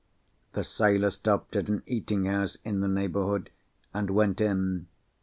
[0.53, 3.51] The sailor stopped at an eating house in the neighbourhood,
[3.93, 4.87] and went in.